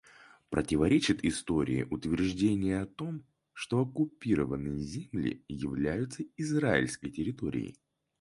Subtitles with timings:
[0.49, 7.77] Противоречит истории утверждение о том, что оккупированные земли являются израильской территорией.